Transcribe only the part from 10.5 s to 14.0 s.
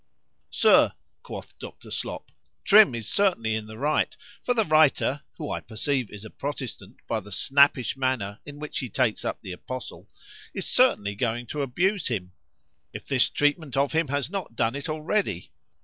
is certainly going to abuse him;—if this treatment of